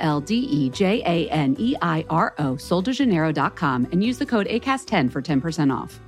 [0.00, 4.46] L D E J A N E I R O, soldejaneiro.com, and use the code
[4.46, 6.00] ACAST10 for 10% off.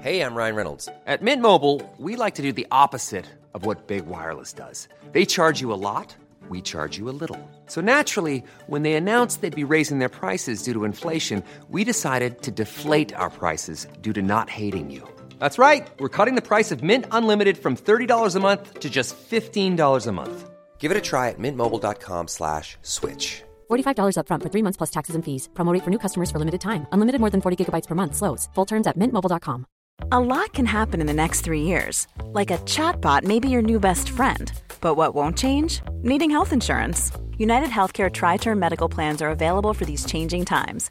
[0.00, 0.88] Hey, I'm Ryan Reynolds.
[1.06, 4.86] At Mint Mobile, we like to do the opposite of what Big Wireless does.
[5.10, 6.14] They charge you a lot,
[6.48, 7.50] we charge you a little.
[7.66, 12.42] So naturally, when they announced they'd be raising their prices due to inflation, we decided
[12.42, 15.02] to deflate our prices due to not hating you.
[15.40, 15.88] That's right.
[15.98, 20.12] We're cutting the price of Mint Unlimited from $30 a month to just $15 a
[20.12, 20.47] month.
[20.78, 23.42] Give it a try at mintmobile.com slash switch.
[23.70, 25.48] $45 upfront for three months plus taxes and fees.
[25.54, 26.86] Promo rate for new customers for limited time.
[26.92, 28.14] Unlimited more than 40 gigabytes per month.
[28.14, 28.48] Slows.
[28.54, 29.66] Full terms at mintmobile.com.
[30.12, 32.06] A lot can happen in the next three years.
[32.32, 34.50] Like a chatbot may be your new best friend.
[34.80, 35.82] But what won't change?
[36.02, 37.10] Needing health insurance.
[37.36, 40.90] United Healthcare Tri Term Medical Plans are available for these changing times.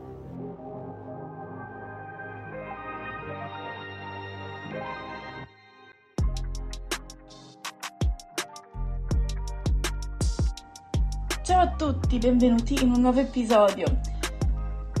[11.51, 13.99] Ciao a tutti, benvenuti in un nuovo episodio.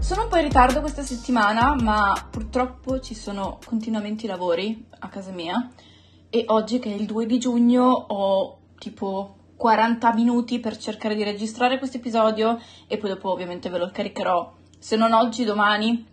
[0.01, 5.07] Sono un po' in ritardo questa settimana, ma purtroppo ci sono continuamente i lavori a
[5.07, 5.71] casa mia
[6.29, 11.23] e oggi che è il 2 di giugno ho tipo 40 minuti per cercare di
[11.23, 16.05] registrare questo episodio e poi dopo ovviamente ve lo caricherò, se non oggi, domani,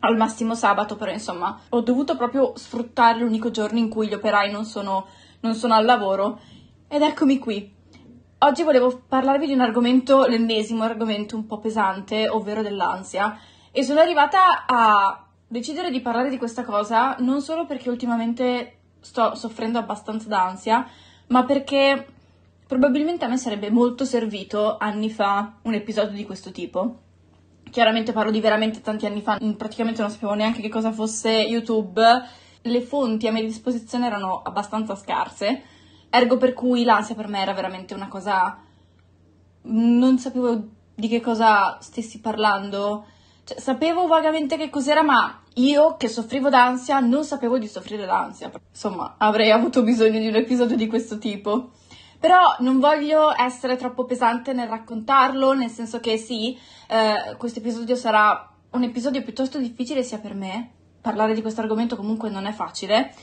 [0.00, 4.50] al massimo sabato, però insomma ho dovuto proprio sfruttare l'unico giorno in cui gli operai
[4.50, 5.06] non sono,
[5.38, 6.40] non sono al lavoro
[6.88, 7.80] ed eccomi qui.
[8.44, 13.38] Oggi volevo parlarvi di un argomento, l'ennesimo argomento un po' pesante, ovvero dell'ansia.
[13.70, 19.36] E sono arrivata a decidere di parlare di questa cosa non solo perché ultimamente sto
[19.36, 20.84] soffrendo abbastanza d'ansia,
[21.28, 22.04] ma perché
[22.66, 26.96] probabilmente a me sarebbe molto servito anni fa un episodio di questo tipo.
[27.70, 32.02] Chiaramente parlo di veramente tanti anni fa, praticamente non sapevo neanche che cosa fosse YouTube,
[32.60, 35.62] le fonti a mia disposizione erano abbastanza scarse
[36.14, 38.58] Ergo per cui l'ansia per me era veramente una cosa...
[39.62, 40.62] Non sapevo
[40.94, 43.06] di che cosa stessi parlando.
[43.44, 48.50] Cioè, sapevo vagamente che cos'era, ma io che soffrivo d'ansia non sapevo di soffrire d'ansia.
[48.68, 51.70] Insomma, avrei avuto bisogno di un episodio di questo tipo.
[52.20, 56.58] Però non voglio essere troppo pesante nel raccontarlo, nel senso che sì,
[56.88, 60.72] eh, questo episodio sarà un episodio piuttosto difficile sia per me.
[61.00, 63.14] Parlare di questo argomento comunque non è facile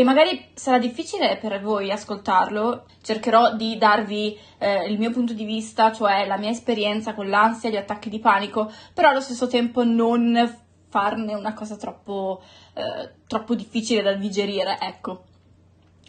[0.00, 5.44] e magari sarà difficile per voi ascoltarlo, cercherò di darvi eh, il mio punto di
[5.44, 9.84] vista, cioè la mia esperienza con l'ansia, gli attacchi di panico, però allo stesso tempo
[9.84, 15.24] non farne una cosa troppo, eh, troppo difficile da digerire, ecco.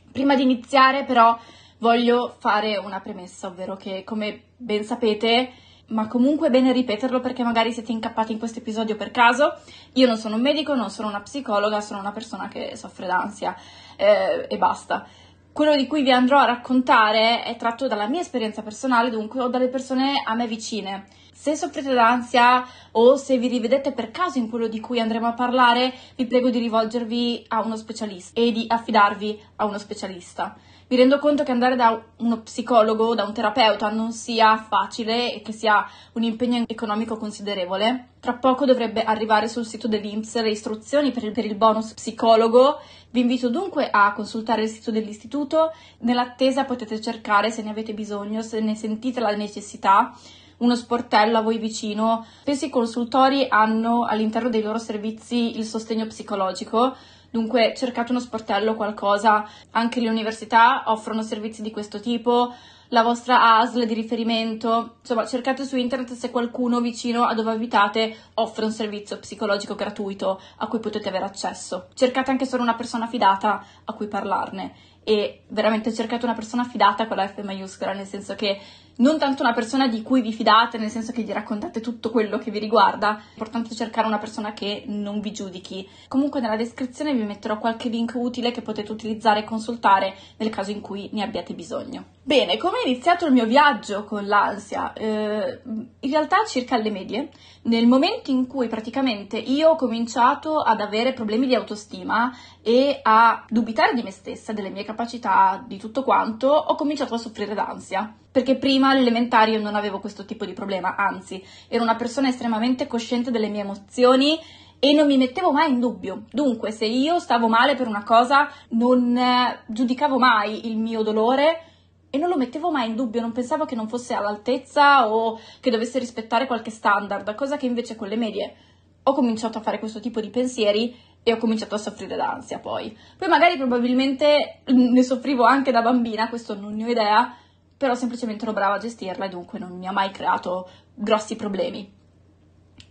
[0.09, 1.38] Prima di iniziare però
[1.79, 5.52] voglio fare una premessa, ovvero che come ben sapete
[5.91, 9.53] ma comunque è bene ripeterlo perché magari siete incappati in questo episodio per caso.
[9.94, 13.56] Io non sono un medico, non sono una psicologa, sono una persona che soffre d'ansia
[13.96, 15.06] eh, e basta.
[15.52, 19.50] Quello di cui vi andrò a raccontare è tratto dalla mia esperienza personale, dunque, o
[19.50, 21.07] dalle persone a me vicine.
[21.34, 25.34] Se soffrite d'ansia o se vi rivedete per caso in quello di cui andremo a
[25.34, 30.56] parlare, vi prego di rivolgervi a uno specialista e di affidarvi a uno specialista
[30.91, 35.41] mi rendo conto che andare da uno psicologo, da un terapeuta, non sia facile e
[35.41, 38.09] che sia un impegno economico considerevole.
[38.20, 42.82] Tra poco dovrebbe arrivare sul sito dell'Inps le istruzioni per il, per il bonus psicologo.
[43.09, 45.72] Vi invito dunque a consultare il sito dell'istituto.
[45.99, 50.14] Nell'attesa potete cercare, se ne avete bisogno, se ne sentite la necessità,
[50.58, 52.26] uno sportello a voi vicino.
[52.41, 56.97] Spesso i consultori hanno all'interno dei loro servizi il sostegno psicologico
[57.31, 59.47] Dunque cercate uno sportello, qualcosa.
[59.72, 62.53] Anche le università offrono servizi di questo tipo.
[62.89, 68.13] La vostra ASL di riferimento, insomma, cercate su internet se qualcuno vicino a dove abitate
[68.33, 71.87] offre un servizio psicologico gratuito a cui potete avere accesso.
[71.93, 74.73] Cercate anche solo una persona fidata a cui parlarne
[75.05, 78.59] e veramente cercate una persona fidata con la F maiuscola, nel senso che
[79.01, 82.37] non tanto una persona di cui vi fidate, nel senso che gli raccontate tutto quello
[82.37, 85.87] che vi riguarda, è importante cercare una persona che non vi giudichi.
[86.07, 90.69] Comunque nella descrizione vi metterò qualche link utile che potete utilizzare e consultare nel caso
[90.69, 92.05] in cui ne abbiate bisogno.
[92.23, 94.93] Bene, come è iniziato il mio viaggio con l'ansia?
[94.93, 97.29] Eh, in realtà circa alle medie,
[97.63, 102.31] nel momento in cui praticamente io ho cominciato ad avere problemi di autostima
[102.61, 107.17] e a dubitare di me stessa, delle mie capacità, di tutto quanto, ho cominciato a
[107.17, 108.15] soffrire d'ansia.
[108.31, 112.87] Perché prima all'elementare io non avevo questo tipo di problema, anzi, ero una persona estremamente
[112.87, 114.39] cosciente delle mie emozioni
[114.79, 116.23] e non mi mettevo mai in dubbio.
[116.31, 121.66] Dunque, se io stavo male per una cosa, non eh, giudicavo mai il mio dolore
[122.09, 125.69] e non lo mettevo mai in dubbio, non pensavo che non fosse all'altezza o che
[125.69, 128.55] dovesse rispettare qualche standard, cosa che invece con le medie
[129.03, 132.95] ho cominciato a fare questo tipo di pensieri e ho cominciato a soffrire d'ansia poi.
[133.17, 137.35] Poi magari probabilmente ne soffrivo anche da bambina, questo non ne ho idea,
[137.81, 141.91] però semplicemente ero brava a gestirla e dunque non mi ha mai creato grossi problemi.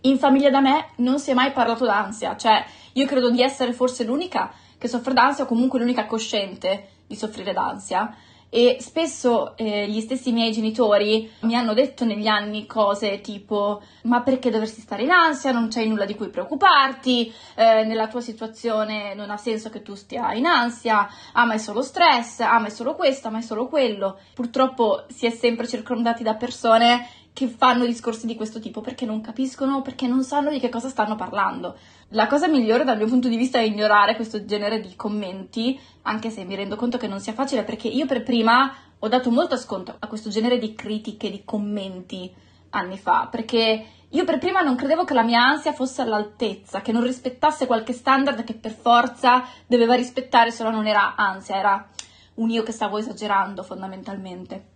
[0.01, 2.61] In famiglia da me non si è mai parlato d'ansia, cioè
[2.91, 7.53] io credo di essere forse l'unica che soffre d'ansia o comunque l'unica cosciente di soffrire
[7.53, 8.13] d'ansia
[8.53, 14.21] e spesso eh, gli stessi miei genitori mi hanno detto negli anni cose tipo ma
[14.23, 19.13] perché dovresti stare in ansia, non c'è nulla di cui preoccuparti, eh, nella tua situazione
[19.13, 22.67] non ha senso che tu stia in ansia, ah ma è solo stress, ah ma
[22.67, 24.19] è solo questo, ah ma è solo quello.
[24.33, 29.21] Purtroppo si è sempre circondati da persone che fanno discorsi di questo tipo perché non
[29.21, 31.77] capiscono, perché non sanno di che cosa stanno parlando.
[32.09, 36.29] La cosa migliore dal mio punto di vista è ignorare questo genere di commenti, anche
[36.29, 39.55] se mi rendo conto che non sia facile perché io per prima ho dato molto
[39.55, 42.31] ascolto a questo genere di critiche, di commenti
[42.71, 46.91] anni fa, perché io per prima non credevo che la mia ansia fosse all'altezza, che
[46.91, 51.89] non rispettasse qualche standard che per forza doveva rispettare, se no non era ansia, era
[52.35, 54.70] un io che stavo esagerando fondamentalmente.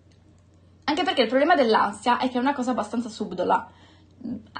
[0.85, 3.69] Anche perché il problema dell'ansia è che è una cosa abbastanza subdola.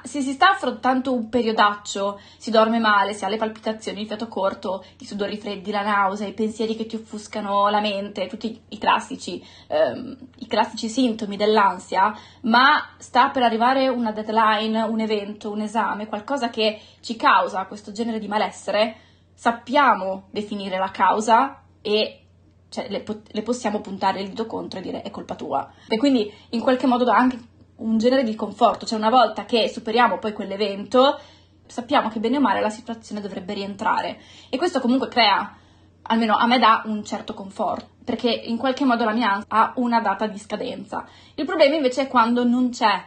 [0.04, 4.28] Se si sta affrontando un periodaccio, si dorme male, si ha le palpitazioni, il fiato
[4.28, 8.78] corto, i sudori freddi, la nausea, i pensieri che ti offuscano la mente, tutti i
[8.78, 15.62] classici, ehm, i classici sintomi dell'ansia, ma sta per arrivare una deadline, un evento, un
[15.62, 18.98] esame, qualcosa che ci causa questo genere di malessere,
[19.34, 22.25] sappiamo definire la causa e
[22.76, 25.72] cioè le, le, possiamo puntare il dito contro e dire è colpa tua.
[25.88, 27.40] E quindi in qualche modo dà anche
[27.78, 31.18] un genere di conforto, cioè una volta che superiamo poi quell'evento,
[31.66, 34.20] sappiamo che bene o male la situazione dovrebbe rientrare.
[34.50, 35.56] E questo comunque crea,
[36.04, 39.74] almeno a me dà un certo conforto, perché in qualche modo la mia ansia ha
[39.78, 41.08] una data di scadenza.
[41.36, 43.04] Il problema invece è quando non c'è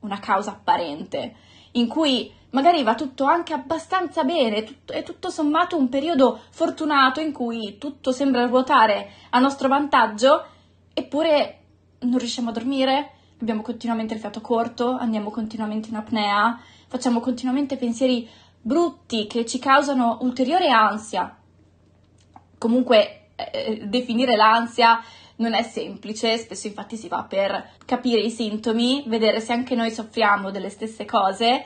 [0.00, 1.34] una causa apparente,
[1.72, 7.32] in cui magari va tutto anche abbastanza bene, è tutto sommato un periodo fortunato in
[7.32, 10.44] cui tutto sembra ruotare a nostro vantaggio,
[10.92, 11.58] eppure
[12.00, 13.10] non riusciamo a dormire,
[13.40, 18.28] abbiamo continuamente il fiato corto, andiamo continuamente in apnea, facciamo continuamente pensieri
[18.60, 21.36] brutti che ci causano ulteriore ansia.
[22.58, 25.02] Comunque eh, definire l'ansia
[25.36, 29.90] non è semplice, spesso infatti si va per capire i sintomi, vedere se anche noi
[29.90, 31.64] soffriamo delle stesse cose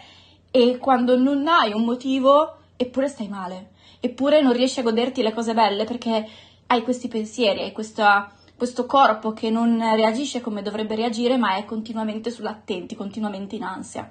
[0.57, 5.33] e quando non hai un motivo, eppure stai male, eppure non riesci a goderti le
[5.33, 6.29] cose belle perché
[6.69, 11.65] hai questi pensieri, hai questa, questo corpo che non reagisce come dovrebbe reagire, ma è
[11.65, 14.09] continuamente sull'attenti, continuamente in ansia.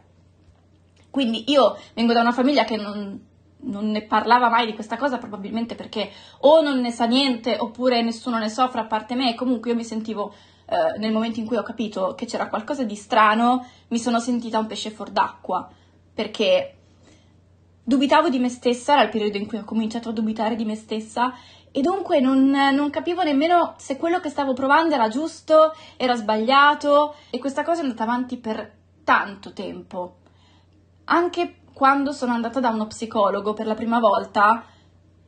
[1.10, 3.18] Quindi io vengo da una famiglia che non,
[3.62, 8.02] non ne parlava mai di questa cosa, probabilmente perché o non ne sa niente oppure
[8.02, 10.34] nessuno ne soffre a parte me, comunque io mi sentivo
[10.66, 14.60] eh, nel momento in cui ho capito che c'era qualcosa di strano, mi sono sentita
[14.60, 15.72] un pesce fuor d'acqua
[16.14, 16.76] perché
[17.84, 20.76] dubitavo di me stessa, era il periodo in cui ho cominciato a dubitare di me
[20.76, 21.34] stessa
[21.72, 27.16] e dunque non, non, capivo nemmeno se quello che stavo provando era giusto, era sbagliato
[27.30, 28.72] e questa cosa è andata avanti per
[29.04, 30.18] tanto tempo.
[31.06, 34.64] Anche quando sono andata da uno psicologo per la prima volta,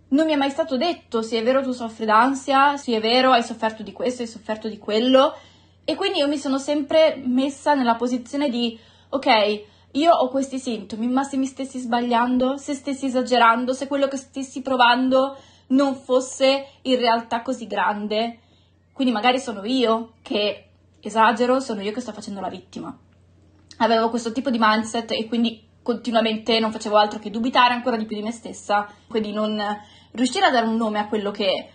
[0.10, 3.32] non mi è mai stato detto se è vero tu soffri d'ansia, se è vero
[3.32, 5.36] hai sofferto di questo, hai sofferto di quello
[5.84, 8.77] e quindi io mi sono sempre messa nella posizione di
[9.10, 9.63] ok,
[9.96, 14.18] io ho questi sintomi, ma se mi stessi sbagliando, se stessi esagerando, se quello che
[14.18, 15.38] stessi provando
[15.68, 18.40] non fosse in realtà così grande,
[18.92, 22.96] quindi magari sono io che esagero, sono io che sto facendo la vittima.
[23.78, 28.06] Avevo questo tipo di mindset e quindi continuamente non facevo altro che dubitare ancora di
[28.06, 29.62] più di me stessa, quindi non
[30.12, 31.70] riuscire a dare un nome a quello che,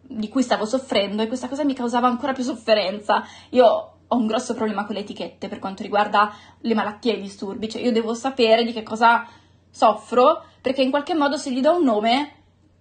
[0.00, 3.22] di cui stavo soffrendo e questa cosa mi causava ancora più sofferenza.
[3.50, 7.22] Io ho un grosso problema con le etichette per quanto riguarda le malattie e i
[7.22, 9.26] disturbi, cioè io devo sapere di che cosa
[9.70, 12.32] soffro, perché in qualche modo se gli do un nome,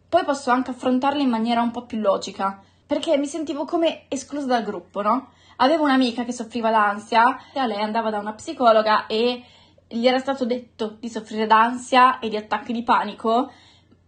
[0.07, 2.61] poi posso anche affrontarle in maniera un po' più logica.
[2.85, 5.29] perché mi sentivo come esclusa dal gruppo, no?
[5.57, 9.43] Avevo un'amica che soffriva d'ansia e a lei andava da una psicologa e
[9.87, 13.51] gli era stato detto di soffrire d'ansia e di attacchi di panico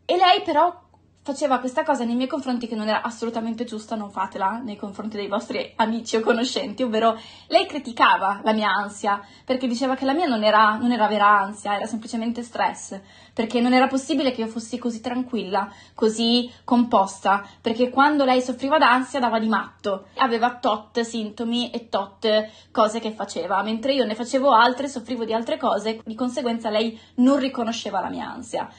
[0.05, 0.85] e lei però
[1.27, 5.17] faceva questa cosa nei miei confronti che non era assolutamente giusta, non fatela nei confronti
[5.17, 10.13] dei vostri amici o conoscenti, ovvero lei criticava la mia ansia perché diceva che la
[10.13, 12.97] mia non era, non era vera ansia, era semplicemente stress,
[13.33, 18.77] perché non era possibile che io fossi così tranquilla, così composta, perché quando lei soffriva
[18.77, 24.15] d'ansia dava di matto, aveva tot sintomi e tot cose che faceva, mentre io ne
[24.15, 28.69] facevo altre, soffrivo di altre cose, di conseguenza lei non riconosceva la mia ansia.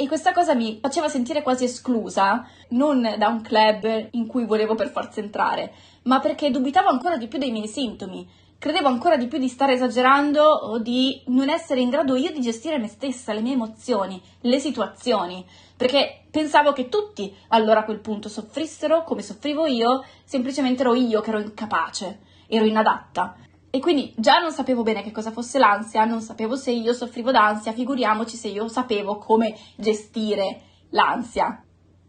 [0.00, 4.76] E questa cosa mi faceva sentire quasi esclusa, non da un club in cui volevo
[4.76, 8.24] per forza entrare, ma perché dubitavo ancora di più dei miei sintomi.
[8.60, 12.40] Credevo ancora di più di stare esagerando o di non essere in grado io di
[12.40, 15.44] gestire me stessa, le mie emozioni, le situazioni,
[15.76, 21.20] perché pensavo che tutti allora a quel punto soffrissero come soffrivo io, semplicemente ero io
[21.20, 23.34] che ero incapace, ero inadatta.
[23.70, 27.30] E quindi già non sapevo bene che cosa fosse l'ansia, non sapevo se io soffrivo
[27.30, 31.62] d'ansia, figuriamoci se io sapevo come gestire l'ansia.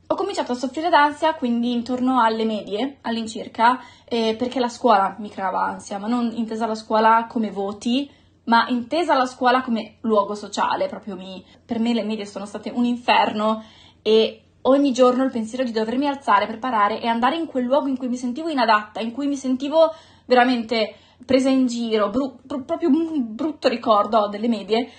[0.07, 5.29] Ho cominciato a soffrire d'ansia quindi intorno alle medie, all'incirca, eh, perché la scuola mi
[5.29, 8.09] creava ansia, ma non intesa la scuola come voti,
[8.45, 12.71] ma intesa la scuola come luogo sociale, proprio mi, per me le medie sono state
[12.73, 13.63] un inferno
[14.01, 17.97] e ogni giorno il pensiero di dovermi alzare, preparare e andare in quel luogo in
[17.97, 19.93] cui mi sentivo inadatta, in cui mi sentivo
[20.25, 24.89] veramente presa in giro, bru- bru- proprio un brutto ricordo delle medie,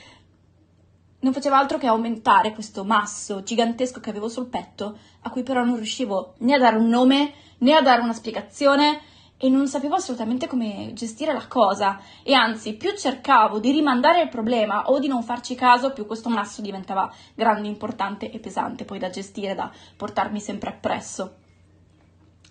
[1.20, 5.64] non faceva altro che aumentare questo masso gigantesco che avevo sul petto, a cui però
[5.64, 9.00] non riuscivo né a dare un nome né a dare una spiegazione
[9.36, 14.28] e non sapevo assolutamente come gestire la cosa e anzi più cercavo di rimandare il
[14.28, 18.98] problema o di non farci caso più questo masso diventava grande, importante e pesante poi
[18.98, 21.39] da gestire, da portarmi sempre appresso.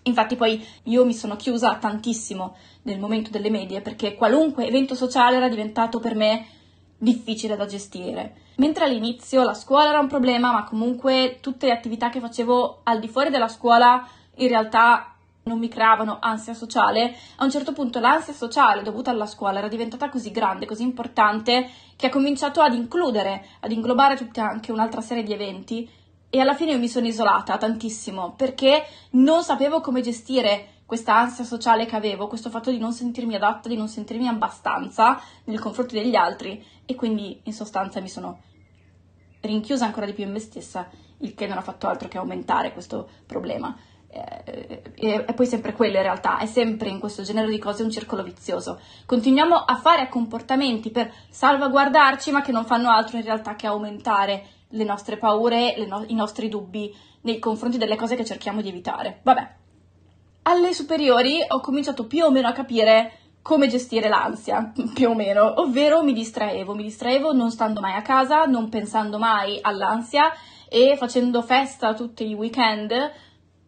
[0.02, 5.36] Infatti poi io mi sono chiusa tantissimo nel momento delle medie perché qualunque evento sociale
[5.36, 6.46] era diventato per me
[6.96, 8.36] difficile da gestire.
[8.56, 12.98] Mentre all'inizio la scuola era un problema, ma comunque tutte le attività che facevo al
[13.00, 17.98] di fuori della scuola in realtà non mi creavano ansia sociale, a un certo punto
[17.98, 22.74] l'ansia sociale dovuta alla scuola era diventata così grande, così importante, che ha cominciato ad
[22.74, 25.88] includere, ad inglobare tutta anche un'altra serie di eventi
[26.30, 31.44] e alla fine io mi sono isolata tantissimo perché non sapevo come gestire questa ansia
[31.44, 35.94] sociale che avevo, questo fatto di non sentirmi adatta, di non sentirmi abbastanza nei confronti
[35.94, 38.40] degli altri e quindi in sostanza mi sono
[39.40, 42.72] rinchiusa ancora di più in me stessa, il che non ha fatto altro che aumentare
[42.72, 43.76] questo problema.
[44.12, 47.90] Eh, e poi sempre quello in realtà, è sempre in questo genere di cose un
[47.90, 48.80] circolo vizioso.
[49.06, 54.44] Continuiamo a fare comportamenti per salvaguardarci, ma che non fanno altro in realtà che aumentare
[54.70, 58.68] le nostre paure, le no- i nostri dubbi nei confronti delle cose che cerchiamo di
[58.68, 59.20] evitare.
[59.22, 59.54] Vabbè.
[60.42, 63.12] Alle superiori ho cominciato più o meno a capire
[63.42, 68.02] come gestire l'ansia, più o meno, ovvero mi distraevo, mi distraevo non stando mai a
[68.02, 70.30] casa, non pensando mai all'ansia
[70.68, 72.92] e facendo festa tutti i weekend.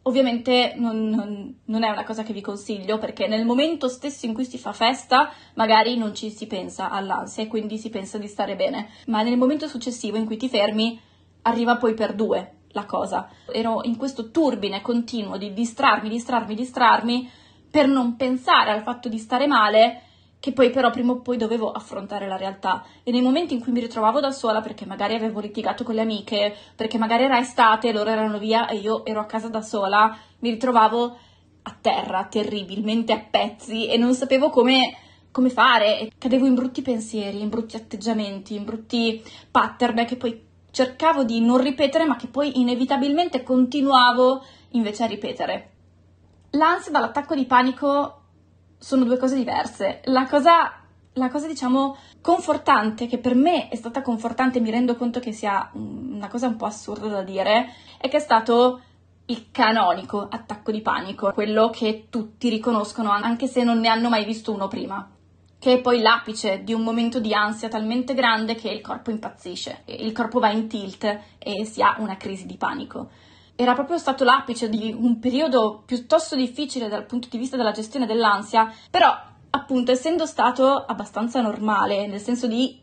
[0.05, 4.35] Ovviamente non, non, non, è una cosa che vi consiglio perché nel momento stesso in
[4.35, 8.27] cui si fa festa magari non ci si pensa all'ansia e quindi si pensa di
[8.27, 11.01] stare bene, ma nel momento successivo in cui ti fermi
[11.43, 13.29] arriva poi per due la cosa.
[13.53, 17.31] Ero in questo turbine continuo di distrarmi, distrarmi, distrarmi
[17.71, 20.03] per non pensare al fatto di stare male
[20.43, 23.71] che poi però prima o poi dovevo affrontare la realtà e nei momenti in cui
[23.71, 27.93] mi ritrovavo da sola perché magari avevo litigato con le amiche, perché magari era estate
[27.93, 31.17] loro erano via e io ero a casa da sola, mi ritrovavo
[31.63, 34.97] a terra, terribilmente a pezzi e non sapevo come,
[35.31, 40.45] come fare e cadevo in brutti pensieri, in brutti atteggiamenti, in brutti pattern che poi
[40.73, 45.71] cercavo di non ripetere ma che poi inevitabilmente continuavo invece a ripetere.
[46.51, 48.22] L'ansia dall'attacco di panico
[48.83, 50.01] sono due cose diverse.
[50.07, 50.73] La cosa,
[51.13, 55.71] la cosa, diciamo, confortante, che per me è stata confortante, mi rendo conto che sia
[55.75, 58.81] una cosa un po' assurda da dire, è che è stato
[59.27, 64.25] il canonico attacco di panico, quello che tutti riconoscono anche se non ne hanno mai
[64.25, 65.09] visto uno prima,
[65.61, 69.85] che è poi l'apice di un momento di ansia talmente grande che il corpo impazzisce,
[69.85, 71.05] il corpo va in tilt
[71.39, 73.11] e si ha una crisi di panico
[73.57, 78.07] era proprio stato l'apice di un periodo piuttosto difficile dal punto di vista della gestione
[78.07, 79.15] dell'ansia, però
[79.51, 82.81] appunto essendo stato abbastanza normale, nel senso di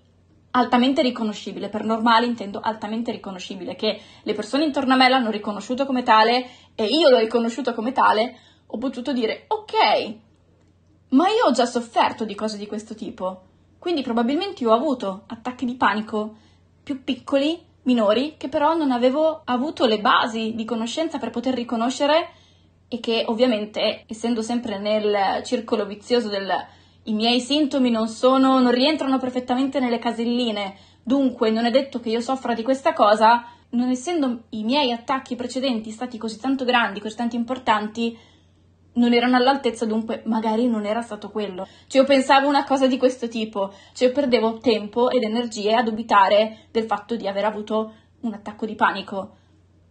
[0.52, 5.86] altamente riconoscibile, per normale intendo altamente riconoscibile, che le persone intorno a me l'hanno riconosciuto
[5.86, 10.16] come tale e io l'ho riconosciuto come tale, ho potuto dire ok,
[11.10, 13.42] ma io ho già sofferto di cose di questo tipo,
[13.80, 16.36] quindi probabilmente ho avuto attacchi di panico
[16.84, 22.30] più piccoli minori che però non avevo avuto le basi di conoscenza per poter riconoscere
[22.88, 26.52] e che ovviamente, essendo sempre nel circolo vizioso del
[27.04, 32.10] i miei sintomi non sono, non rientrano perfettamente nelle caselline, dunque non è detto che
[32.10, 37.00] io soffra di questa cosa, non essendo i miei attacchi precedenti stati così tanto grandi,
[37.00, 38.16] così tanto importanti,
[39.00, 41.66] non erano all'altezza, dunque magari non era stato quello.
[41.88, 45.82] Cioè io pensavo una cosa di questo tipo, cioè io perdevo tempo ed energie a
[45.82, 49.38] dubitare del fatto di aver avuto un attacco di panico,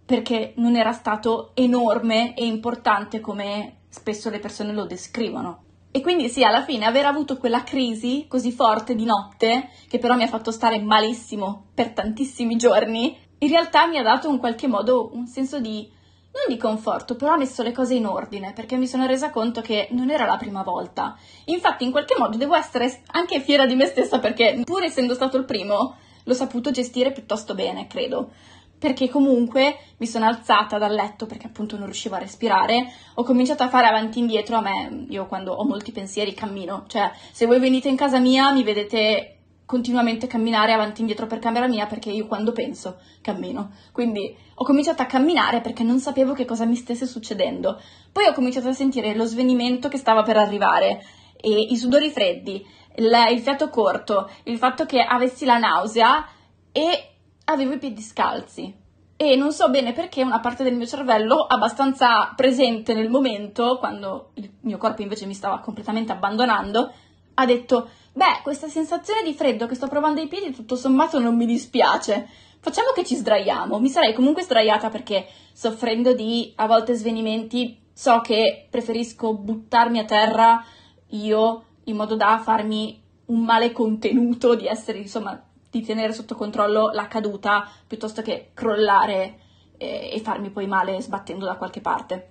[0.04, 5.64] perché non era stato enorme e importante come spesso le persone lo descrivono.
[5.90, 10.14] E quindi sì, alla fine aver avuto quella crisi così forte di notte, che però
[10.16, 14.66] mi ha fatto stare malissimo per tantissimi giorni, in realtà mi ha dato in qualche
[14.66, 15.90] modo un senso di
[16.38, 19.60] non di conforto, però ha messo le cose in ordine, perché mi sono resa conto
[19.60, 21.16] che non era la prima volta.
[21.46, 25.36] Infatti, in qualche modo devo essere anche fiera di me stessa perché, pur essendo stato
[25.36, 28.30] il primo, l'ho saputo gestire piuttosto bene, credo.
[28.78, 33.64] Perché comunque mi sono alzata dal letto perché appunto non riuscivo a respirare, ho cominciato
[33.64, 37.46] a fare avanti e indietro, a me, io quando ho molti pensieri cammino, cioè se
[37.46, 39.37] voi venite in casa mia mi vedete
[39.68, 43.72] continuamente camminare avanti e indietro per camera mia perché io quando penso cammino.
[43.92, 47.78] Quindi ho cominciato a camminare perché non sapevo che cosa mi stesse succedendo.
[48.10, 51.04] Poi ho cominciato a sentire lo svenimento che stava per arrivare
[51.38, 56.26] e i sudori freddi, il, il fiato corto, il fatto che avessi la nausea
[56.72, 57.10] e
[57.44, 58.74] avevo i piedi scalzi.
[59.18, 64.30] E non so bene perché una parte del mio cervello, abbastanza presente nel momento, quando
[64.36, 66.90] il mio corpo invece mi stava completamente abbandonando,
[67.34, 71.36] ha detto Beh, questa sensazione di freddo che sto provando ai piedi tutto sommato non
[71.36, 72.28] mi dispiace.
[72.58, 73.78] Facciamo che ci sdraiamo.
[73.78, 80.04] Mi sarei comunque sdraiata perché soffrendo di a volte svenimenti so che preferisco buttarmi a
[80.04, 80.64] terra
[81.10, 86.90] io in modo da farmi un male contenuto, di essere insomma di tenere sotto controllo
[86.90, 89.38] la caduta piuttosto che crollare
[89.76, 92.30] e, e farmi poi male sbattendo da qualche parte.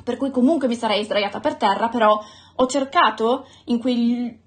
[0.00, 2.22] Per cui comunque mi sarei sdraiata per terra, però
[2.54, 4.46] ho cercato in quei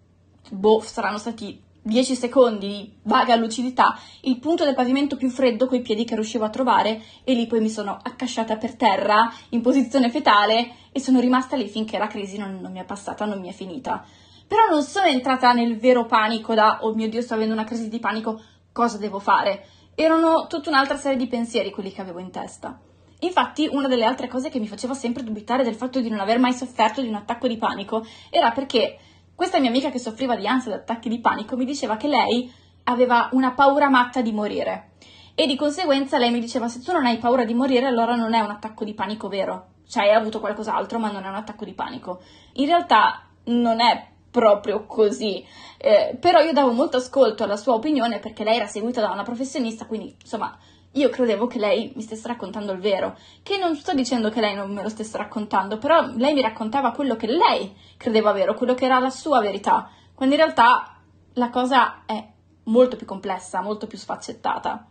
[0.50, 5.82] boh, saranno stati 10 secondi di vaga lucidità, il punto del pavimento più freddo coi
[5.82, 10.12] piedi che riuscivo a trovare e lì poi mi sono accasciata per terra in posizione
[10.12, 13.50] fetale e sono rimasta lì finché la crisi non, non mi è passata, non mi
[13.50, 14.06] è finita.
[14.48, 17.90] Però non sono entrata nel vero panico da oh mio Dio sto avendo una crisi
[17.90, 18.40] di panico,
[18.72, 19.66] cosa devo fare?
[19.96, 22.80] Erano tutta un'altra serie di pensieri quelli che avevo in testa.
[23.20, 26.38] Infatti, una delle altre cose che mi faceva sempre dubitare del fatto di non aver
[26.38, 28.98] mai sofferto di un attacco di panico era perché
[29.36, 32.52] questa mia amica che soffriva di ansia e attacchi di panico mi diceva che lei
[32.84, 34.92] aveva una paura matta di morire.
[35.36, 38.34] E di conseguenza lei mi diceva se tu non hai paura di morire allora non
[38.34, 41.66] è un attacco di panico vero, cioè hai avuto qualcos'altro ma non è un attacco
[41.66, 42.22] di panico.
[42.54, 45.46] In realtà non è proprio così,
[45.78, 49.24] eh, però io davo molto ascolto alla sua opinione perché lei era seguita da una
[49.24, 50.58] professionista, quindi insomma
[50.94, 54.56] io credevo che lei mi stesse raccontando il vero, che non sto dicendo che lei
[54.56, 58.74] non me lo stesse raccontando, però lei mi raccontava quello che lei credeva vero, quello
[58.74, 60.98] che era la sua verità, quando in realtà
[61.34, 62.28] la cosa è
[62.64, 64.88] molto più complessa, molto più sfaccettata.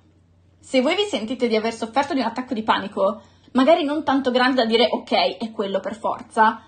[0.58, 3.20] Se voi vi sentite di aver sofferto di un attacco di panico,
[3.52, 6.62] magari non tanto grande da dire ok, è quello per forza,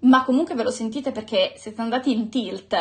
[0.00, 2.76] ma comunque ve lo sentite perché siete andati in tilt,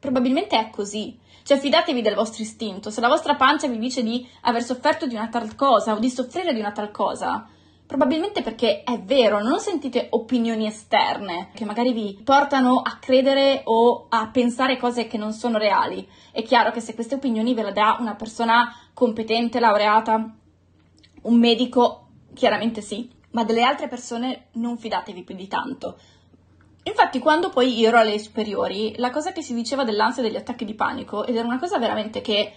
[0.00, 1.16] probabilmente è così.
[1.42, 5.14] Cioè fidatevi del vostro istinto, se la vostra pancia vi dice di aver sofferto di
[5.14, 7.48] una tal cosa o di soffrire di una tal cosa,
[7.86, 14.06] probabilmente perché è vero, non sentite opinioni esterne che magari vi portano a credere o
[14.08, 16.06] a pensare cose che non sono reali.
[16.30, 20.36] È chiaro che se queste opinioni ve le dà una persona competente, laureata,
[21.22, 25.98] un medico, chiaramente sì, ma delle altre persone non fidatevi più di tanto.
[26.82, 30.74] Infatti, quando poi ero alle superiori, la cosa che si diceva dell'ansia degli attacchi di
[30.74, 32.52] panico, ed era una cosa veramente che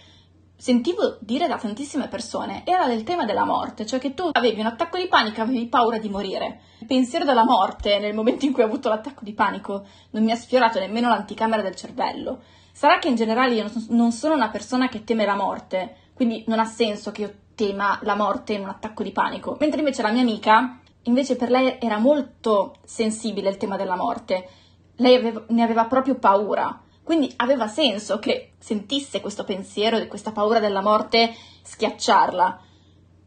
[0.56, 4.66] sentivo dire da tantissime persone, era del tema della morte, cioè che tu avevi un
[4.66, 6.60] attacco di panico, avevi paura di morire.
[6.78, 10.30] Il pensiero della morte, nel momento in cui ho avuto l'attacco di panico, non mi
[10.30, 12.42] ha sfiorato nemmeno l'anticamera del cervello.
[12.72, 16.58] Sarà che in generale io non sono una persona che teme la morte, quindi non
[16.58, 19.56] ha senso che io tema la morte in un attacco di panico.
[19.60, 24.48] Mentre invece la mia amica Invece per lei era molto sensibile il tema della morte,
[24.96, 30.32] lei aveva, ne aveva proprio paura, quindi aveva senso che sentisse questo pensiero di questa
[30.32, 32.60] paura della morte schiacciarla.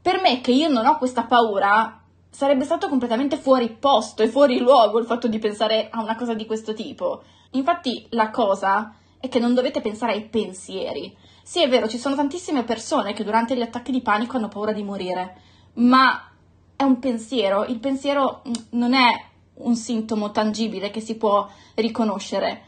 [0.01, 4.57] Per me, che io non ho questa paura, sarebbe stato completamente fuori posto e fuori
[4.59, 7.23] luogo il fatto di pensare a una cosa di questo tipo.
[7.51, 11.15] Infatti, la cosa è che non dovete pensare ai pensieri.
[11.43, 14.71] Sì, è vero, ci sono tantissime persone che durante gli attacchi di panico hanno paura
[14.71, 15.41] di morire,
[15.75, 16.31] ma
[16.77, 19.09] è un pensiero, il pensiero mm, non è
[19.55, 22.61] un sintomo tangibile che si può riconoscere.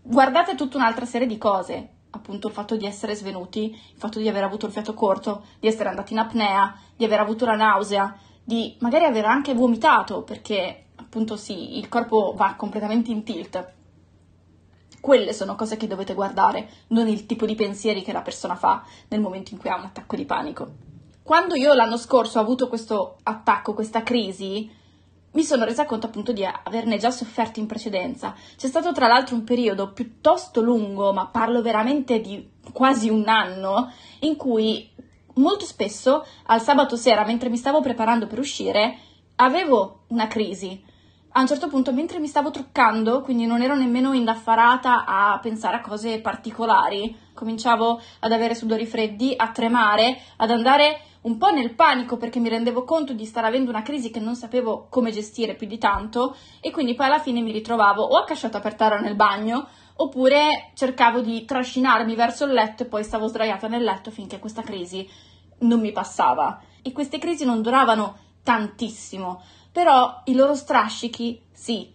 [0.00, 4.28] Guardate tutta un'altra serie di cose, appunto il fatto di essere svenuti, il fatto di
[4.28, 8.16] aver avuto il fiato corto, di essere andati in apnea, di aver avuto la nausea,
[8.44, 13.72] di magari aver anche vomitato perché appunto sì, il corpo va completamente in tilt.
[15.00, 18.84] Quelle sono cose che dovete guardare, non il tipo di pensieri che la persona fa
[19.08, 20.92] nel momento in cui ha un attacco di panico.
[21.24, 24.70] Quando io l'anno scorso ho avuto questo attacco, questa crisi,
[25.32, 28.34] mi sono resa conto appunto di averne già sofferto in precedenza.
[28.58, 33.90] C'è stato tra l'altro un periodo piuttosto lungo, ma parlo veramente di quasi un anno,
[34.20, 34.86] in cui
[35.36, 38.98] molto spesso al sabato sera, mentre mi stavo preparando per uscire,
[39.36, 40.78] avevo una crisi.
[41.36, 45.76] A un certo punto, mentre mi stavo truccando, quindi non ero nemmeno indaffarata a pensare
[45.76, 51.74] a cose particolari, cominciavo ad avere sudori freddi, a tremare, ad andare un po' nel
[51.74, 55.54] panico perché mi rendevo conto di stare avendo una crisi che non sapevo come gestire
[55.54, 59.14] più di tanto e quindi poi alla fine mi ritrovavo o accasciata per terra nel
[59.14, 64.38] bagno oppure cercavo di trascinarmi verso il letto e poi stavo sdraiata nel letto finché
[64.38, 65.08] questa crisi
[65.60, 66.60] non mi passava.
[66.82, 71.90] E queste crisi non duravano tantissimo, però i loro strascichi sì.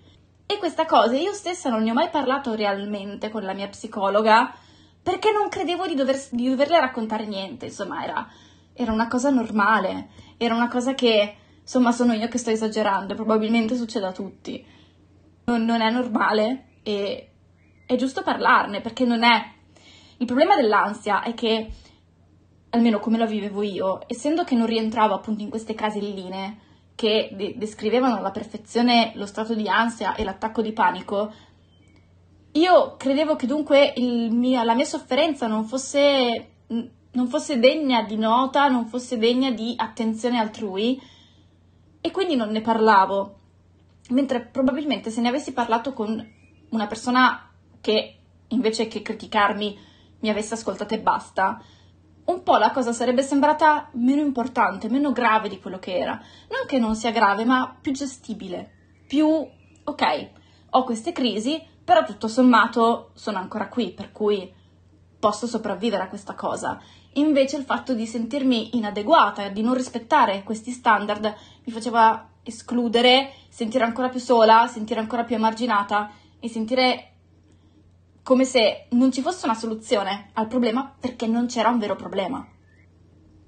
[0.46, 4.52] E questa cosa io stessa non ne ho mai parlato realmente con la mia psicologa
[5.02, 8.28] perché non credevo di, dover, di doverle raccontare niente, insomma era
[8.80, 13.76] era una cosa normale, era una cosa che, insomma, sono io che sto esagerando, probabilmente
[13.76, 14.66] succede a tutti.
[15.44, 17.30] Non, non è normale e
[17.86, 19.52] è giusto parlarne perché non è...
[20.20, 21.70] Il problema dell'ansia è che,
[22.70, 26.60] almeno come la vivevo io, essendo che non rientravo appunto in queste caselline
[26.96, 31.34] che de- descrivevano alla perfezione lo stato di ansia e l'attacco di panico,
[32.54, 36.52] io credevo che dunque mio, la mia sofferenza non fosse
[37.12, 41.02] non fosse degna di nota, non fosse degna di attenzione altrui
[42.02, 43.38] e quindi non ne parlavo.
[44.10, 46.26] Mentre probabilmente se ne avessi parlato con
[46.70, 47.50] una persona
[47.82, 48.16] che
[48.48, 49.78] invece che criticarmi
[50.20, 51.62] mi avesse ascoltato e basta,
[52.26, 56.14] un po' la cosa sarebbe sembrata meno importante, meno grave di quello che era.
[56.50, 58.72] Non che non sia grave, ma più gestibile.
[59.08, 60.30] Più, ok,
[60.72, 64.54] ho queste crisi, però tutto sommato sono ancora qui, per cui
[65.20, 66.80] posso sopravvivere a questa cosa.
[67.20, 73.84] Invece il fatto di sentirmi inadeguata di non rispettare questi standard mi faceva escludere, sentire
[73.84, 77.14] ancora più sola, sentire ancora più emarginata e sentire
[78.24, 82.48] come se non ci fosse una soluzione al problema perché non c'era un vero problema.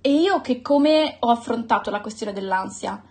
[0.01, 3.01] E io che come ho affrontato la questione dell'ansia?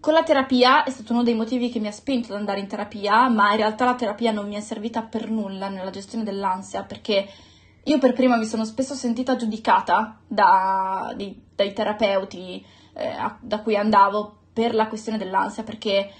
[0.00, 2.68] Con la terapia è stato uno dei motivi che mi ha spinto ad andare in
[2.68, 6.84] terapia, ma in realtà la terapia non mi è servita per nulla nella gestione dell'ansia
[6.84, 7.28] perché
[7.84, 12.64] io per prima mi sono spesso sentita giudicata da, di, dai terapeuti
[12.94, 16.12] eh, da cui andavo per la questione dell'ansia perché,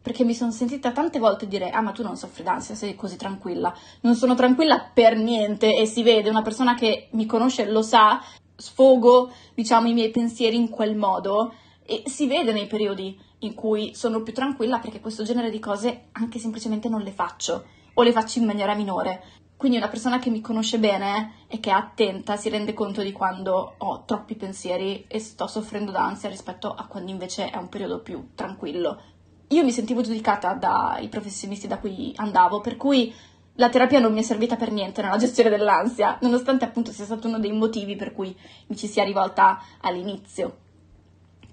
[0.00, 3.16] perché mi sono sentita tante volte dire ah ma tu non soffri d'ansia, sei così
[3.16, 3.74] tranquilla.
[4.02, 8.22] Non sono tranquilla per niente e si vede, una persona che mi conosce lo sa,
[8.54, 13.92] sfogo diciamo i miei pensieri in quel modo e si vede nei periodi in cui
[13.96, 18.12] sono più tranquilla perché questo genere di cose anche semplicemente non le faccio o le
[18.12, 19.41] faccio in maniera minore.
[19.56, 23.12] Quindi una persona che mi conosce bene e che è attenta si rende conto di
[23.12, 28.00] quando ho troppi pensieri e sto soffrendo d'ansia rispetto a quando invece è un periodo
[28.00, 29.00] più tranquillo.
[29.48, 33.14] Io mi sentivo giudicata dai professionisti da cui andavo, per cui
[33.56, 37.28] la terapia non mi è servita per niente nella gestione dell'ansia, nonostante appunto sia stato
[37.28, 38.34] uno dei motivi per cui
[38.68, 40.61] mi ci sia rivolta all'inizio.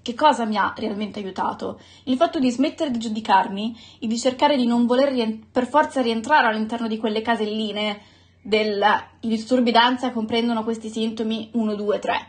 [0.02, 1.78] Che cosa mi ha realmente aiutato?
[2.04, 6.00] Il fatto di smettere di giudicarmi e di cercare di non voler rient- per forza
[6.00, 8.00] rientrare all'interno di quelle caselline
[8.40, 8.82] del
[9.20, 12.26] i disturbi d'ansia comprendono questi sintomi 1, 2, 3.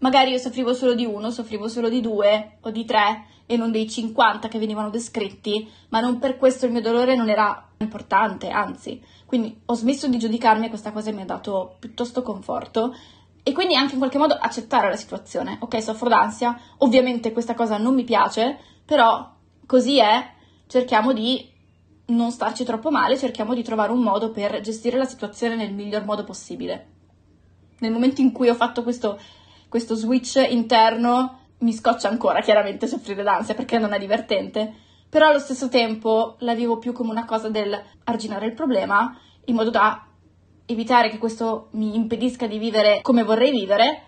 [0.00, 3.72] Magari io soffrivo solo di uno, soffrivo solo di due o di tre e non
[3.72, 8.50] dei 50 che venivano descritti, ma non per questo il mio dolore non era importante,
[8.50, 9.02] anzi.
[9.24, 12.94] Quindi ho smesso di giudicarmi e questa cosa mi ha dato piuttosto conforto
[13.48, 15.56] e quindi anche in qualche modo accettare la situazione.
[15.60, 19.26] Ok, soffro d'ansia, ovviamente questa cosa non mi piace, però
[19.64, 20.32] così è,
[20.66, 21.50] cerchiamo di
[22.08, 26.04] non starci troppo male, cerchiamo di trovare un modo per gestire la situazione nel miglior
[26.04, 26.88] modo possibile.
[27.78, 29.18] Nel momento in cui ho fatto questo,
[29.70, 34.70] questo switch interno, mi scoccia ancora chiaramente soffrire d'ansia perché non è divertente,
[35.08, 39.54] però allo stesso tempo la vivo più come una cosa del arginare il problema in
[39.54, 40.07] modo da
[40.70, 44.02] evitare che questo mi impedisca di vivere come vorrei vivere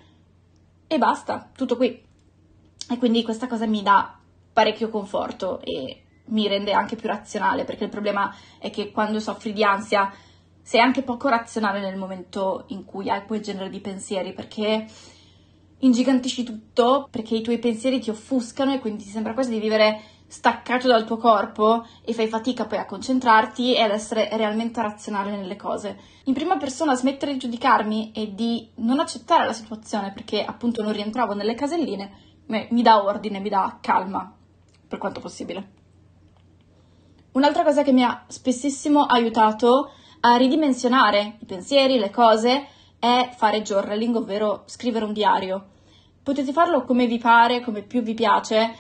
[0.86, 1.86] e basta, tutto qui.
[1.86, 4.18] E quindi questa cosa mi dà
[4.52, 9.52] parecchio conforto e mi rende anche più razionale, perché il problema è che quando soffri
[9.52, 10.12] di ansia
[10.62, 14.86] sei anche poco razionale nel momento in cui hai quel genere di pensieri, perché
[15.78, 20.00] ingigantisci tutto, perché i tuoi pensieri ti offuscano e quindi ti sembra quasi di vivere
[20.30, 25.32] staccato dal tuo corpo e fai fatica poi a concentrarti e ad essere realmente razionale
[25.32, 25.98] nelle cose.
[26.24, 30.92] In prima persona smettere di giudicarmi e di non accettare la situazione perché appunto non
[30.92, 32.28] rientravo nelle caselline
[32.70, 34.32] mi dà ordine, mi dà calma,
[34.88, 35.78] per quanto possibile.
[37.32, 42.66] Un'altra cosa che mi ha spessissimo aiutato a ridimensionare i pensieri, le cose,
[42.98, 45.66] è fare journaling, ovvero scrivere un diario.
[46.22, 48.74] Potete farlo come vi pare, come più vi piace.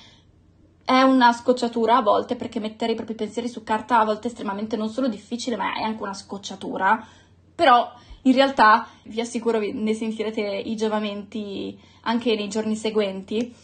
[0.90, 4.30] È una scocciatura a volte perché mettere i propri pensieri su carta a volte è
[4.32, 7.06] estremamente non solo difficile, ma è anche una scocciatura.
[7.54, 13.54] Però in realtà vi assicuro ne sentirete i giovamenti anche nei giorni seguenti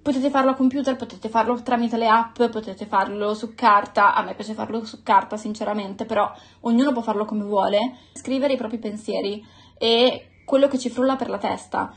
[0.00, 4.14] Potete farlo a computer, potete farlo tramite le app, potete farlo su carta.
[4.14, 6.28] A me piace farlo su carta, sinceramente, però
[6.60, 7.98] ognuno può farlo come vuole.
[8.14, 9.44] Scrivere i propri pensieri
[9.78, 11.94] e quello che ci frulla per la testa.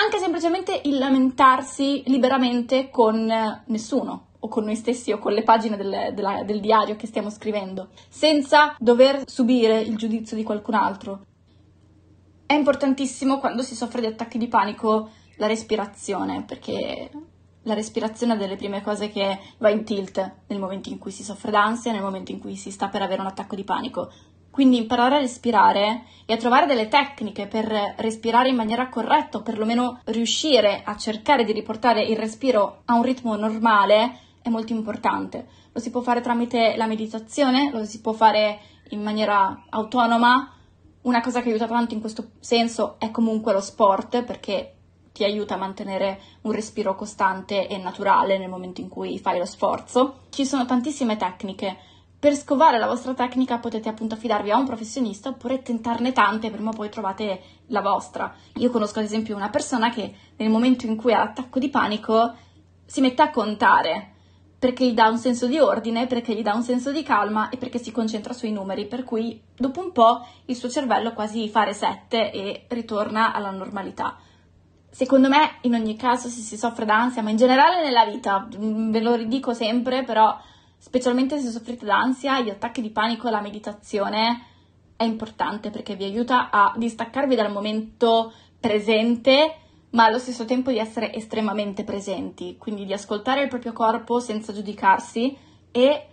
[0.00, 3.26] Anche semplicemente il lamentarsi liberamente con
[3.66, 7.30] nessuno, o con noi stessi o con le pagine del, della, del diario che stiamo
[7.30, 11.24] scrivendo, senza dover subire il giudizio di qualcun altro.
[12.46, 17.10] È importantissimo quando si soffre di attacchi di panico la respirazione, perché
[17.62, 21.24] la respirazione è delle prime cose che va in tilt nel momento in cui si
[21.24, 24.12] soffre d'ansia, nel momento in cui si sta per avere un attacco di panico.
[24.58, 29.42] Quindi imparare a respirare e a trovare delle tecniche per respirare in maniera corretta, o
[29.42, 35.46] perlomeno riuscire a cercare di riportare il respiro a un ritmo normale, è molto importante.
[35.70, 40.52] Lo si può fare tramite la meditazione, lo si può fare in maniera autonoma.
[41.02, 44.74] Una cosa che aiuta tanto in questo senso è comunque lo sport, perché
[45.12, 49.44] ti aiuta a mantenere un respiro costante e naturale nel momento in cui fai lo
[49.44, 50.22] sforzo.
[50.30, 51.76] Ci sono tantissime tecniche.
[52.20, 56.70] Per scovare la vostra tecnica potete appunto affidarvi a un professionista oppure tentarne tante, prima
[56.70, 58.34] o poi trovate la vostra.
[58.56, 62.34] Io conosco ad esempio una persona che nel momento in cui ha l'attacco di panico
[62.84, 64.14] si mette a contare
[64.58, 67.56] perché gli dà un senso di ordine, perché gli dà un senso di calma e
[67.56, 71.62] perché si concentra sui numeri, per cui dopo un po' il suo cervello quasi fa
[71.62, 74.16] reset e ritorna alla normalità.
[74.90, 78.90] Secondo me, in ogni caso, se si soffre d'ansia, ma in generale nella vita, mm,
[78.90, 80.36] ve lo ridico sempre, però
[80.78, 84.44] specialmente se soffrite d'ansia, gli attacchi di panico, la meditazione
[84.96, 89.56] è importante perché vi aiuta a distaccarvi dal momento presente,
[89.90, 94.52] ma allo stesso tempo di essere estremamente presenti, quindi di ascoltare il proprio corpo senza
[94.52, 95.36] giudicarsi
[95.70, 96.06] e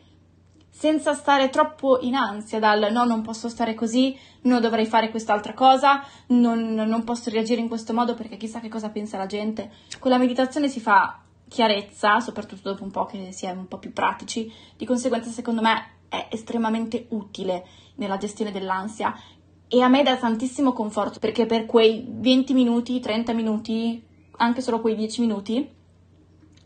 [0.69, 5.53] senza stare troppo in ansia dal no, non posso stare così, no, dovrei fare quest'altra
[5.53, 9.71] cosa, non, non posso reagire in questo modo perché chissà che cosa pensa la gente.
[9.99, 11.24] Con la meditazione si fa
[11.55, 15.61] chiarezza, soprattutto dopo un po' che si è un po' più pratici, di conseguenza secondo
[15.61, 17.65] me è estremamente utile
[17.95, 19.17] nella gestione dell'ansia
[19.65, 24.05] e a me dà tantissimo conforto perché per quei 20 minuti, 30 minuti,
[24.37, 25.69] anche solo quei 10 minuti,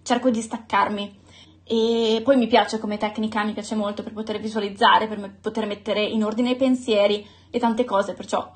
[0.02, 1.20] cerco di staccarmi
[1.64, 6.04] e poi mi piace come tecnica, mi piace molto per poter visualizzare, per poter mettere
[6.04, 8.56] in ordine i pensieri e tante cose, perciò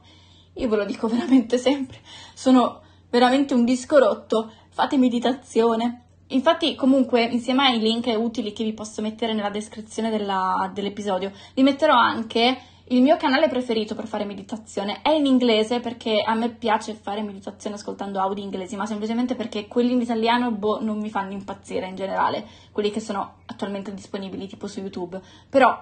[0.54, 2.00] io ve lo dico veramente sempre,
[2.34, 6.03] sono veramente un disco rotto, fate meditazione.
[6.28, 11.64] Infatti comunque insieme ai link utili che vi posso mettere nella descrizione della, dell'episodio, vi
[11.64, 12.58] metterò anche
[12.88, 17.22] il mio canale preferito per fare meditazione è in inglese perché a me piace fare
[17.22, 21.88] meditazione ascoltando audio inglesi, ma semplicemente perché quelli in italiano boh, non mi fanno impazzire
[21.88, 25.22] in generale, quelli che sono attualmente disponibili tipo su YouTube.
[25.50, 25.76] Però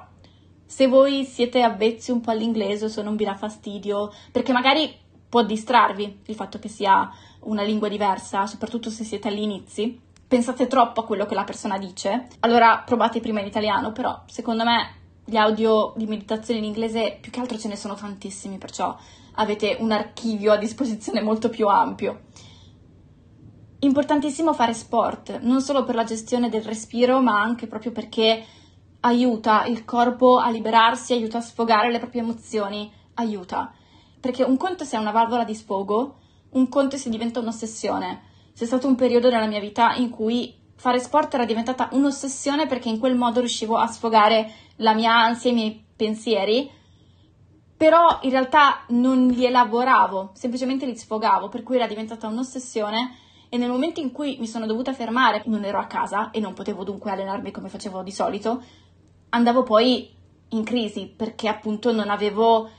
[0.63, 4.93] se voi siete avvezzi un po' all'inglese se non vi dà fastidio, perché magari
[5.27, 7.09] può distrarvi il fatto che sia
[7.41, 9.99] una lingua diversa, soprattutto se siete agli inizi,
[10.31, 14.63] pensate troppo a quello che la persona dice, allora provate prima in italiano, però secondo
[14.63, 18.95] me gli audio di meditazione in inglese più che altro ce ne sono tantissimi, perciò
[19.33, 22.27] avete un archivio a disposizione molto più ampio.
[23.79, 28.45] Importantissimo fare sport, non solo per la gestione del respiro, ma anche proprio perché
[29.01, 33.73] aiuta il corpo a liberarsi, aiuta a sfogare le proprie emozioni, aiuta.
[34.17, 36.19] Perché un conto se è una valvola di sfogo,
[36.51, 38.29] un conto se diventa un'ossessione.
[38.61, 42.89] C'è stato un periodo nella mia vita in cui fare sport era diventata un'ossessione perché
[42.89, 46.69] in quel modo riuscivo a sfogare la mia ansia, i miei pensieri,
[47.75, 53.15] però in realtà non li elaboravo, semplicemente li sfogavo, per cui era diventata un'ossessione
[53.49, 56.53] e nel momento in cui mi sono dovuta fermare, non ero a casa e non
[56.53, 58.61] potevo dunque allenarmi come facevo di solito,
[59.29, 60.07] andavo poi
[60.49, 62.69] in crisi perché appunto non avevo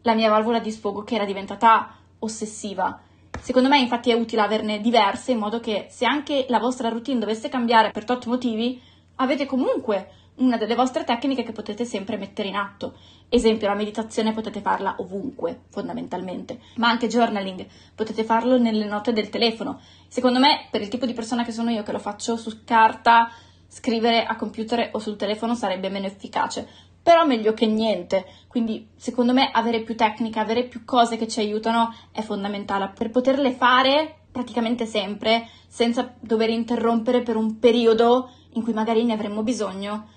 [0.00, 3.02] la mia valvola di sfogo che era diventata ossessiva.
[3.40, 7.20] Secondo me infatti è utile averne diverse in modo che se anche la vostra routine
[7.20, 8.80] dovesse cambiare per tot motivi,
[9.16, 12.94] avete comunque una delle vostre tecniche che potete sempre mettere in atto.
[13.28, 19.30] Esempio, la meditazione potete farla ovunque, fondamentalmente, ma anche journaling, potete farlo nelle note del
[19.30, 19.80] telefono.
[20.08, 23.30] Secondo me, per il tipo di persona che sono io, che lo faccio su carta,
[23.68, 26.68] scrivere a computer o sul telefono sarebbe meno efficace,
[27.06, 28.26] però meglio che niente.
[28.48, 33.10] Quindi, secondo me, avere più tecnica, avere più cose che ci aiutano è fondamentale per
[33.10, 39.44] poterle fare praticamente sempre senza dover interrompere per un periodo in cui magari ne avremmo
[39.44, 40.08] bisogno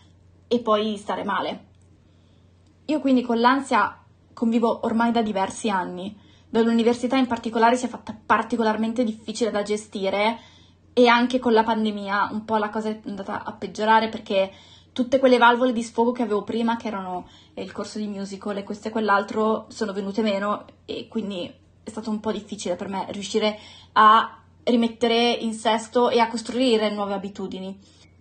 [0.47, 1.65] e poi stare male.
[2.85, 6.17] Io quindi con l'ansia convivo ormai da diversi anni.
[6.49, 10.39] Dall'università in particolare si è fatta particolarmente difficile da gestire
[10.93, 14.51] e anche con la pandemia un po' la cosa è andata a peggiorare perché
[14.99, 18.65] tutte quelle valvole di sfogo che avevo prima, che erano il corso di musical e
[18.65, 21.49] questo e quell'altro, sono venute meno e quindi
[21.81, 23.57] è stato un po' difficile per me riuscire
[23.93, 27.79] a rimettere in sesto e a costruire nuove abitudini.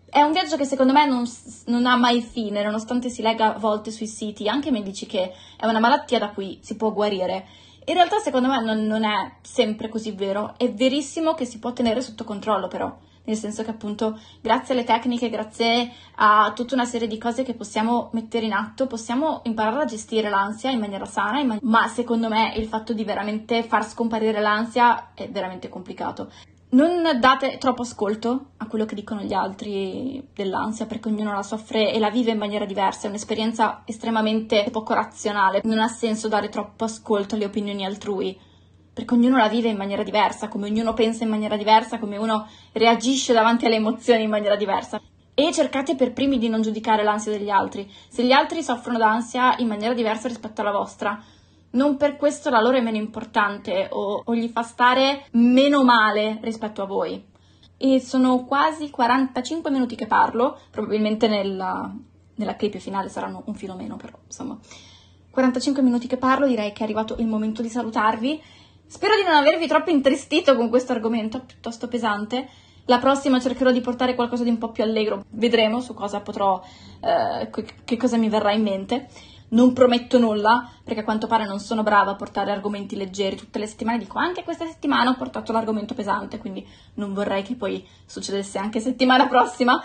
[0.08, 1.24] È un viaggio che secondo me non,
[1.66, 5.66] non, ha mai fine, nonostante si legga a volte sui siti, anche medici, che è
[5.66, 7.44] una malattia da cui si può guarire.
[7.86, 11.72] In realtà secondo me non, non è sempre così vero, è verissimo che si può
[11.72, 12.96] tenere sotto controllo però
[13.28, 17.54] nel senso che appunto grazie alle tecniche, grazie a tutta una serie di cose che
[17.54, 21.86] possiamo mettere in atto, possiamo imparare a gestire l'ansia in maniera sana, in man- ma
[21.88, 26.30] secondo me il fatto di veramente far scomparire l'ansia è veramente complicato.
[26.70, 31.92] Non date troppo ascolto a quello che dicono gli altri dell'ansia perché ognuno la soffre
[31.92, 36.50] e la vive in maniera diversa, è un'esperienza estremamente poco razionale, non ha senso dare
[36.50, 38.38] troppo ascolto alle opinioni altrui
[38.98, 42.48] perché ognuno la vive in maniera diversa, come ognuno pensa in maniera diversa, come uno
[42.72, 45.00] reagisce davanti alle emozioni in maniera diversa.
[45.34, 47.88] E cercate per primi di non giudicare l'ansia degli altri.
[48.08, 51.22] Se gli altri soffrono d'ansia in maniera diversa rispetto alla vostra,
[51.70, 56.40] non per questo la loro è meno importante o, o gli fa stare meno male
[56.42, 57.24] rispetto a voi.
[57.76, 61.88] E sono quasi 45 minuti che parlo, probabilmente nella,
[62.34, 64.58] nella clip finale saranno un filo meno, però insomma.
[65.30, 68.42] 45 minuti che parlo, direi che è arrivato il momento di salutarvi
[68.88, 72.48] Spero di non avervi troppo intristito con questo argomento piuttosto pesante.
[72.86, 75.24] La prossima cercherò di portare qualcosa di un po' più allegro.
[75.28, 76.58] Vedremo su cosa potrò,
[77.00, 77.50] eh,
[77.84, 79.08] che cosa mi verrà in mente.
[79.50, 83.58] Non prometto nulla, perché a quanto pare non sono brava a portare argomenti leggeri tutte
[83.58, 83.98] le settimane.
[83.98, 88.80] Dico anche questa settimana ho portato l'argomento pesante, quindi non vorrei che poi succedesse anche
[88.80, 89.78] settimana prossima.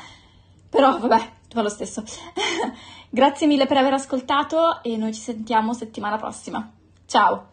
[0.70, 2.04] Però vabbè, fa lo stesso.
[3.10, 6.72] Grazie mille per aver ascoltato e noi ci sentiamo settimana prossima.
[7.06, 7.53] Ciao!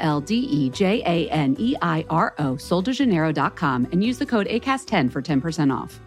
[0.00, 4.48] L D E J A N E I R O, soldejaneiro.com, and use the code
[4.48, 6.00] ACAST10 for 10% off.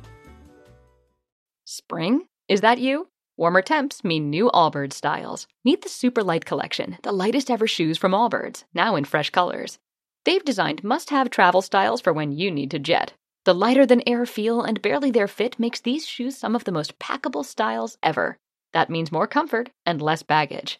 [1.66, 2.26] Spring?
[2.48, 3.08] Is that you?
[3.38, 5.48] Warmer temps mean new Allbirds styles.
[5.66, 9.80] Meet the Super Light Collection, the lightest ever shoes from Allbirds, now in fresh colors.
[10.26, 13.14] They've designed must have travel styles for when you need to jet.
[13.46, 16.72] The lighter than air feel and barely there fit makes these shoes some of the
[16.72, 18.38] most packable styles ever.
[18.72, 20.80] That means more comfort and less baggage.